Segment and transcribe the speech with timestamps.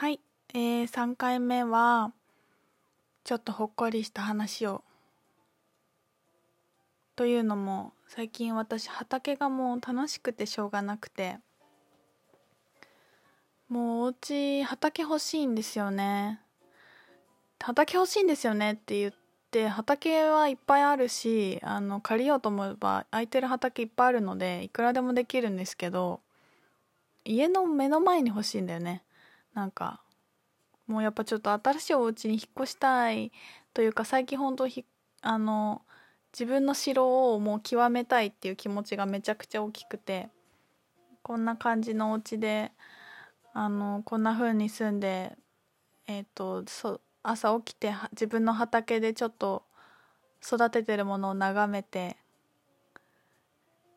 [0.00, 0.18] はい、
[0.54, 2.14] えー、3回目は
[3.22, 4.82] ちょっとほっこりした話を。
[7.16, 11.36] というのも最近私畑がもう楽しくてしょうがなくて。
[13.68, 16.40] もうお家畑欲しいんですよね。
[17.62, 19.12] 畑欲しいんですよねって言っ
[19.50, 26.20] て畑はいっぱいあるしあの借りようと思えば空いてる畑いっぱいあるのでいくらでもできるんですけど
[27.26, 29.02] 家の目の前に欲しいんだよね。
[29.54, 30.02] なんか
[30.86, 33.32] もうやっぱちょっと新しいお家に引っ越したい
[33.74, 34.84] というか最近本当ひ
[35.22, 35.82] あの
[36.32, 40.28] 自分の城をもう極めたいっていう気持ちがめちゃくちゃ大きくて
[41.22, 42.72] こんな感じのお家で
[43.52, 45.36] あのこんな風に住んで
[46.06, 49.62] えっ、とそ朝起きて自分の畑でちょっと
[50.42, 52.16] 育ててるものを眺めて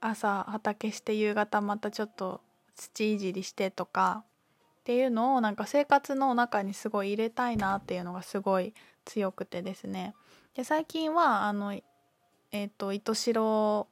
[0.00, 2.40] 朝畑して夕方またちょっと
[2.74, 4.24] 土いじりしてとか
[4.82, 10.12] っていうのをなんか生活の中にすごい入れたいなっていうのがすごい強くてですね。
[10.56, 13.86] で最近はあのえっ、ー、と糸代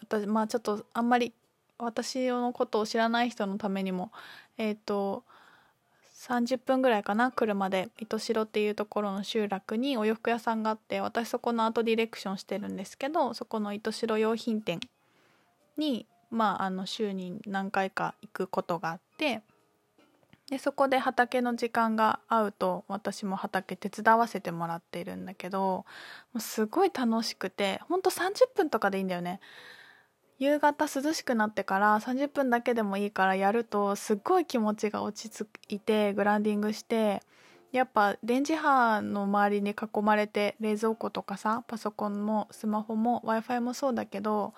[0.00, 1.32] 私まあちょっとあんまり
[1.78, 4.12] 私のことを知らない人のためにも
[4.58, 5.24] えっ、ー、と
[6.14, 14.78] 30分ぐらいかな車で糸代っていうところの集落にお洋服屋さんがあって私そこのアートディレクションしてるんですけどそこの糸代用品店
[15.78, 19.42] にまああの週に何回か行くことがあって
[20.50, 25.84] でそこで畑の時間が合うと私も畑手伝わせてもらっているんだけど
[26.32, 29.40] もうすごい楽しくてほんと30分とかでいいんだよね。
[30.38, 37.22] 夕方涼しくなってから30分だけでもいいからやるとすっごい気持ちが落ち着いてグランディングして
[37.72, 44.52] やっぱ電磁波の周りに囲まれて冷蔵庫とかさパソコンもスマホも w i f i もそうだけど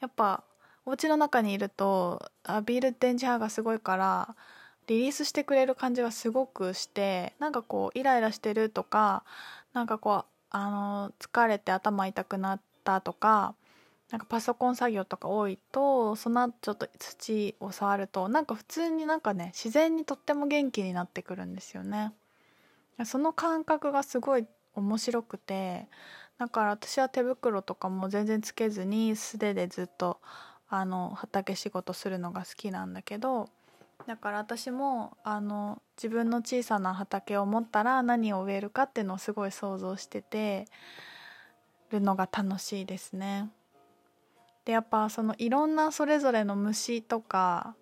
[0.00, 0.44] やっぱ
[0.84, 4.36] お家の中にいると浴びる電磁波がすごいから
[4.86, 9.24] リリースしてくれる感じがすごくしてなんかこうイライラしてるとか
[9.72, 13.54] なんかこうあの疲れて頭痛くなったとか
[14.10, 22.12] なんかパソコン作業とか多いとその後ちょっと土を触るとなんか普通になんかね自然にとっても元気になってくるんですよね。
[23.04, 25.88] その感覚がすごい面白くて
[26.38, 30.20] だから私は手袋とかも全然つけずに素手でずっと
[30.68, 33.48] あの畑仕事するのが好きなんだけど
[34.06, 40.66] だから私もあの自分の小さな畑を持ったら何を植えるかっていうのをすごい想像してて
[41.90, 43.50] るのが楽しいですね。
[44.64, 47.74] でやっぱそのいろんなそれぞれの虫とか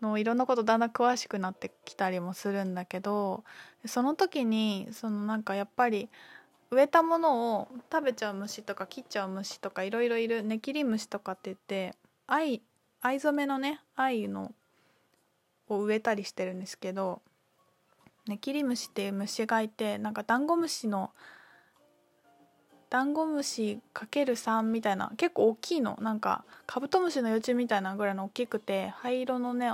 [0.00, 3.44] のいろんなことだんだん詳しくなってきたりもするんだけど
[3.86, 6.08] その時にそのなんかやっぱり
[6.70, 11.96] 植えたものを食べちゃう虫とか切っちゃう虫とかいろいろいるネキリムシとかって言って
[12.26, 12.62] 藍
[13.00, 14.52] 藍染めのね藍の
[15.76, 17.20] を植えたりしてるんですけど
[18.26, 21.10] ネキリムシっていう虫がいてなんかダンゴムシの
[22.90, 25.96] ダンゴムシかける3みたいな結構大きいの。
[26.00, 29.72] なんかカブトムシの幼虫みたいなぐらいの大きくて灰色のね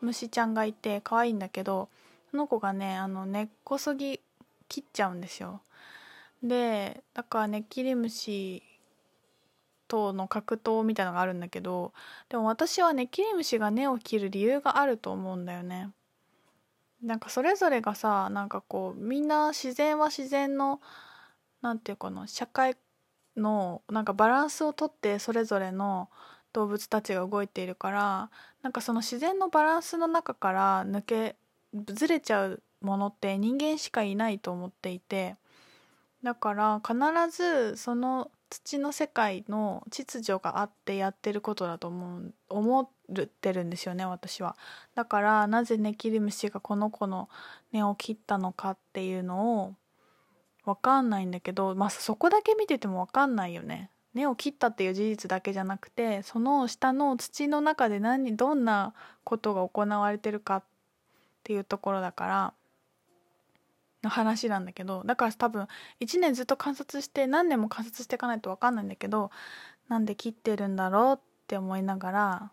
[0.00, 1.88] 虫ちゃんがいて可愛いんだけど
[2.30, 4.20] その子がねあの根っこそぎ
[4.68, 5.60] 切っちゃうんですよ。
[6.42, 8.62] でだからネキリムシ
[9.88, 11.92] との格闘みたいのがあるんだけど
[12.28, 15.90] でも私はネキリムシが根を切る理由があると思うんだよね。
[17.02, 20.80] なんかそれぞれがさなんかこうみんな自然は自然の
[21.60, 22.76] 何て言うかな社会
[23.36, 26.08] のなんかバランスをとってそれぞれの
[26.52, 28.30] 動物たちが動いているから
[28.62, 31.36] なんかその自然のバランスの中から抜け
[31.84, 35.36] ずれちゃうものって人間しかいないと思っていて
[36.22, 36.96] だから必
[37.30, 42.88] ずその土の世界の秩序があってやってることだと思う思っ
[43.40, 44.56] てるんですよね私は。
[44.94, 47.28] だからなぜネキリムシがこの子の
[47.72, 49.74] 根を切ったのかっていうのを
[50.64, 53.90] 分かんないんだけどまあそこだけ見てても分かんないよね。
[54.14, 60.62] 根を切ったっていう事実だけじゃなくてその下の土の中で何どんなことが行われてるかっ
[61.42, 62.54] ていうところだから
[64.06, 65.66] の話なんだけどだから多分
[66.00, 69.30] 1年ずっと観察して何年も観察していかないと分かんないんだけど
[69.88, 72.50] なんで切ってるんだろうって思いながら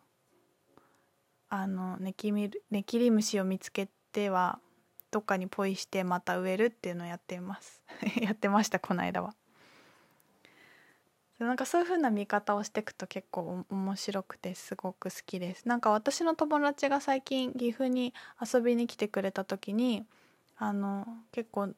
[1.50, 4.60] あのネキミネキリムシを見つけては
[5.12, 7.84] どっかにポイしてまた植えるっていうのをやっています
[8.20, 9.36] やってましたこの間は。
[11.40, 20.06] なんかそういう風な見方をしていくと結構面白くてすごく好きですなんか私の友達が最近岐阜に遊びに来てくれた時に
[20.64, 21.74] あの結構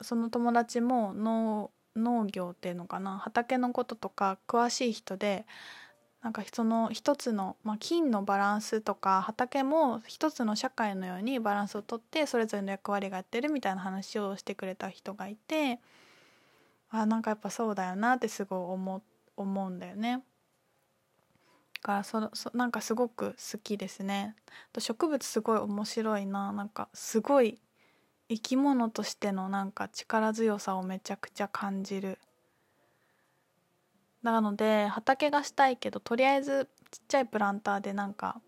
[0.00, 5.44] その友達も農農業っていうのかな畑のこととか詳しい人で
[6.22, 15.80] なんかその一つの、まあ、金のバランスとか畑も一つの社会のようにバランスをとってそれぞれの役割がやってるみたいな話をしてくれた人がいて
[16.90, 19.02] あなんかやっぱそうだよなってすごい思
[19.36, 20.22] 思うんだよね。
[21.74, 24.36] だからそそなんかすごく好きですね。
[24.78, 27.58] 植物すごい面白いななんかすごい
[28.32, 32.18] 生き物としてのなんか力強さをめちゃくちゃ感じる。
[34.22, 38.40] なので畑がしたいけどとりあえずちっちゃいプランターでなんか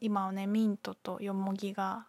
[0.00, 2.06] 今はねミントとヨモギが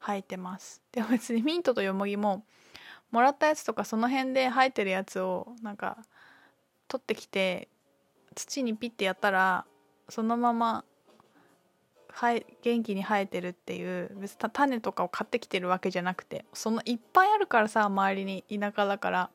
[0.00, 2.46] 生えてますでも別にミントとヨモギも
[3.10, 5.98] もらったやつとかその辺で生えてるやつをなんか
[6.88, 7.68] 取ってきて
[8.34, 9.66] 土にピッてやったら
[10.08, 10.84] そのまま
[12.12, 19.30] 生え元気に生えてるっていう別に種とかを買ってきてるわけじゃなくてそのいっぱいあるからさ周りに田舎だから。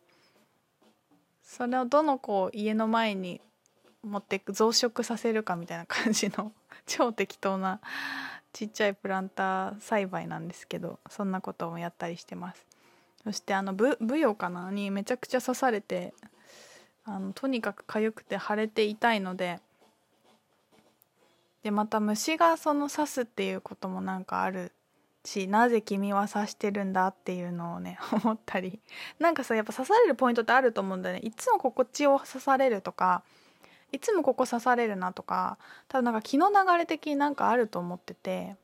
[1.43, 3.39] それをどの子を家の前に
[4.01, 6.51] 持ってく増殖させるかみたいな感じの
[6.87, 7.79] 超適当な
[8.51, 12.65] ちっちゃいプランター栽培なんですけどそんなこともやったりしてます。
[13.23, 14.69] そしてあのブブヨかな？
[14.69, 16.13] にめちゃくちゃ刺されて
[17.05, 19.61] あのとにかく痒くて腫れて痛いので
[21.63, 24.73] でまた虫がその刺すっていうこともなんかある
[25.25, 28.81] しなぜ君は刺してるんだっていうのをね 思ったり。
[29.19, 31.21] なんかさやっぱ刺されるポイントってあると思うんだよね。
[31.21, 33.23] いつも心地を刺されるとか
[33.91, 35.57] いつもここ刺されるなとか
[35.87, 38.57] 多分なんか気の流れ的になんかあると思ってて。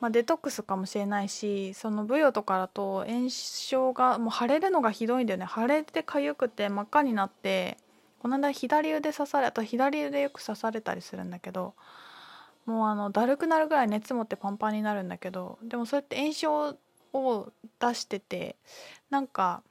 [0.00, 5.46] まあデトックスかもしれないしそのブヨとかだと炎症がもう腫れるのがひどいんだよね。
[5.52, 7.78] 腫れて痒くて真っ赤になって
[8.20, 11.74] この間左腕刺されあと左腕よく刺されたりするんだけど
[12.66, 16.76] もうあのだるくなるぐらい熱持ってパンパンになるんだけどでもそうやって炎症
[17.12, 18.56] を出してて
[19.10, 19.62] なんか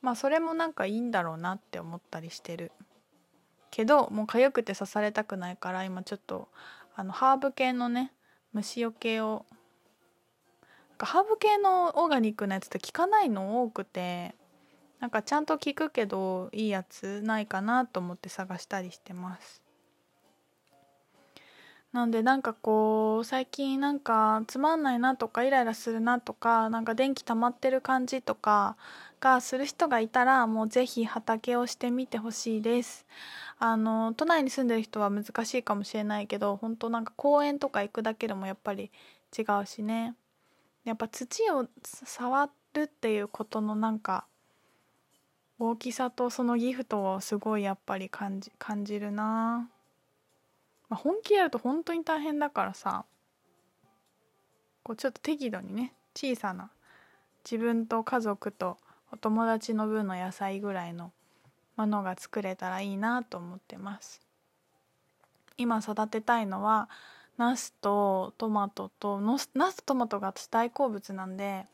[0.00, 2.70] まあそれもなんかいいんだろうなって思ったりしてる。
[3.70, 6.48] けどもう痒くて刺されたくないから今ちょっと
[6.96, 8.12] あのハーブ系のね
[8.52, 9.44] 虫よけを
[10.98, 14.34] ハーブ系のオーガニックなやつって効かないの多くて
[15.00, 19.62] なんかちゃんと効くけどいいやつないかなと思って探したりしてます。
[21.92, 28.76] なんでなんかこう最近なんかつまんないなとかイライラするなとかなんか電気溜まってる感じとか
[29.20, 33.06] がする人がいたらもうぜひ畑をしてみてほしいです。
[33.58, 38.90] あの都内に住んでる人は難しいかもしれないけど本当なんか公園とか行くだけでもやっぱり
[39.36, 40.14] 違うしね。
[40.84, 44.26] やっぱ土を触るっていうことのなんか
[45.58, 49.68] 大きさとそのギフトをすごいやっぱり感じ感じるな。
[50.88, 53.04] まあ、本気やると本当に大変だからさ。
[54.82, 56.70] こうちょっと適度にね小さな
[57.44, 58.78] 自分と家族と
[59.12, 61.12] お友達の分の野菜ぐらいの
[61.76, 64.20] ものが作れたらいいなと思ってます。
[65.58, 66.88] 今育てたいのは
[67.36, 71.66] ナスとトマトとナスとトマトが私大好物なんで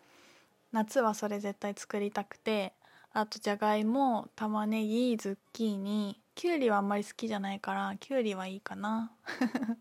[0.72, 2.72] 夏はそれ絶対作りたくて
[3.16, 6.20] あとじゃがいも玉ねぎズッキーニ。
[6.34, 9.12] きゅうりはあんまり好きじゃないからきゅうりはいいかな。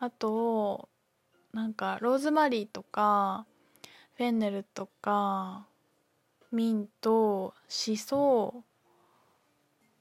[0.00, 0.88] あと
[1.52, 3.46] なんかローズマリーとか
[4.14, 5.68] フェンネルとか
[6.50, 8.64] ミントシソ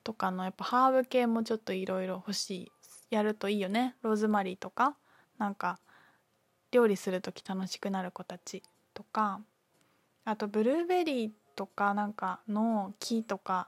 [0.03, 2.71] とかのやっぱハーブ系もちょっといろいろ欲しい。
[3.11, 3.95] やるといいよね。
[4.01, 4.97] ローズマリーとか
[5.37, 5.77] なんか
[6.71, 8.63] 料理する時楽しくなる子たち
[8.95, 9.39] とか。
[10.25, 13.67] あとブルーベリーとかなんかの木とか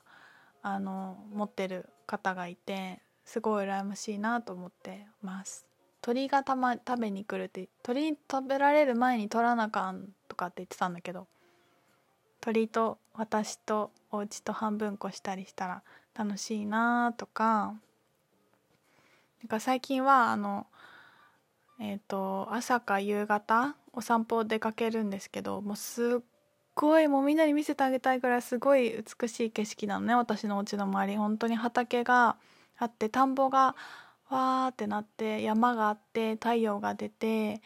[0.62, 5.66] あの持ってる方がいてすごい羨ましいなと思ってます。
[6.02, 11.28] 鳥がたま食べに来るって鳥食べられる前に取らなあかんとかって言ってたんだけど
[12.40, 15.84] 鳥と私とお家と半分こしたりしたら
[16.16, 17.76] 楽しいなとか
[19.42, 20.68] なんか最近はあの
[21.82, 26.24] えっ、ー、と朝か夕方お散歩出かけるんですけどもうすっ
[26.80, 31.18] ごいもうみんなに見せてあげたいぐらいすごい美しい景色なのね私のお家の周り。
[31.18, 32.38] 本当に畑が
[32.78, 33.76] あって田んぼが
[34.30, 37.62] わーってなって山があって太陽が出て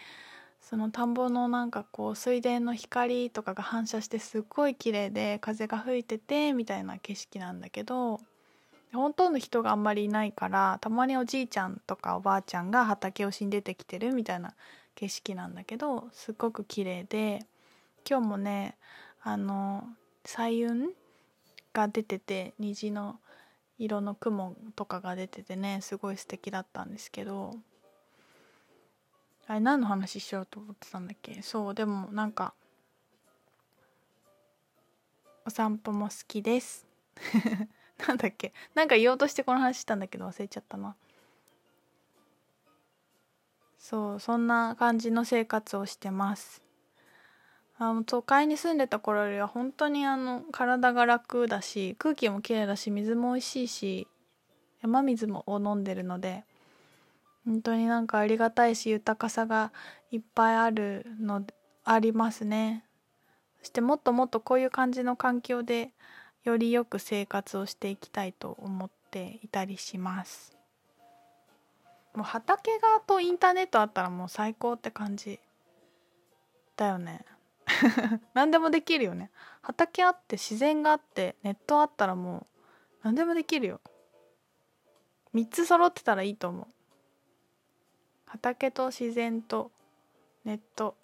[0.62, 8.20] その田んぼのなんかこう水田の光とかが反射してすっごい綺麗で風が吹いててみたいな景色なんだけど
[8.94, 14.56] 本当の人があんまりいないからたまにおじいちゃんとかおばあちゃんが畑をしに出てきてるみたいな
[14.96, 17.46] 景色なんだけどすっごく綺麗で
[18.10, 18.78] 今日もね
[19.22, 19.84] あの
[20.26, 20.90] 彩雲
[21.74, 23.20] が出てて虹の
[23.80, 27.56] 色の雲とかが出ててねすごい素敵だったんですけど
[29.48, 31.42] あれ何の話しようと思ってたんだっけ？
[31.42, 32.54] そうでもなんか
[35.46, 36.88] お散歩も好きです。
[38.08, 38.54] なんだっけ？
[38.74, 40.18] なんか言おうとしてこの話したんだけ？
[40.18, 40.96] ど忘れちゃったな。
[43.78, 46.62] そうそんな感じの生活をしてます。
[47.84, 54.08] あの都会に住んでた頃よりは本当にあの体が楽だし空気もきれいだし水も美味しいし
[54.82, 56.44] 山水もを飲んでるので
[57.46, 59.74] 本当になんかありがたいし豊かさが
[60.12, 61.46] いっぱいあるの
[61.84, 62.86] ありますね。
[63.60, 65.92] そしてもっともっとこういう感じの環境で
[66.44, 70.56] よりよく生活をしていきたいと思っていたりします。
[72.14, 75.40] もう畑がとインターネットあったらもう最高って感じ
[76.78, 77.26] だよね。
[78.34, 79.32] 何でもできるよね。
[79.62, 82.46] 畑あって自然があってネットあったらもう
[83.04, 83.82] 何でもできるよ。
[85.34, 86.68] 3つ揃ってたらいいと思う。
[88.26, 89.72] 畑と自然と
[90.44, 90.96] ネット。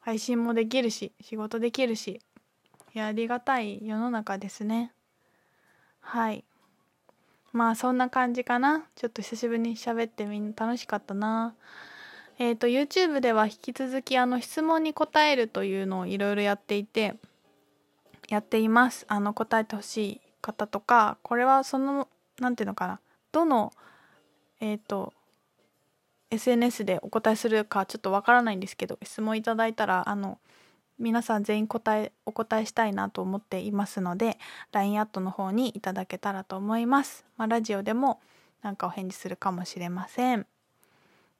[0.00, 2.20] 配信もできるし仕事できるし
[2.94, 4.92] いやありがたい世の中ですね。
[6.00, 6.44] はい。
[7.52, 8.86] まあそんな感じかな。
[8.94, 11.54] ちょっと久しぶりに喋ってみんな楽しかったな。
[12.38, 17.14] え、ー、と YouTube では引き続きあの質問に答えるというのをいろいろやっていて
[18.28, 19.04] やっています。
[19.08, 22.08] あの答えてほしい方とかこれはその
[22.40, 23.00] 何ていうのかな。
[23.32, 23.72] どの
[24.60, 25.12] えっ、ー、と
[26.30, 30.38] SNS でお答えするかちょっとわからないんですけど質問いただいたらあの
[30.98, 34.38] 皆さん全員答えお答えしたいなと思っていますので
[34.72, 38.20] LINE アットの方にいただけたらと思います、まあ、ラジオでも
[38.62, 40.46] なんかお返事するかもしれません。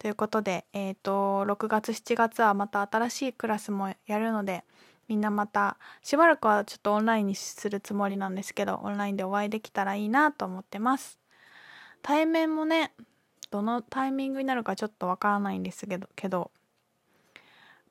[0.05, 4.63] ということでえっ、ー、と6月7月はまた新しいクラスもやるので
[5.09, 11.19] みんなまたしばらくはちょっとオンラインにするつもりなんですけどオンラインでお会いできたらいいなと思ってます。
[12.03, 12.93] 対面もね
[13.51, 16.51] どのタイミングになるかちょっとわからないんですけどけど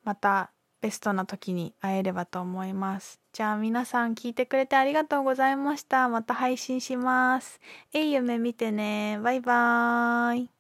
[0.04, 0.52] また
[0.82, 3.20] ベストな時に会えればと思います。
[3.32, 6.10] じゃあ皆さん聞いてくれてありがとうございました。
[6.10, 7.60] また配信します。
[7.92, 9.20] えい夢見てね。
[9.24, 10.53] バイバーイ。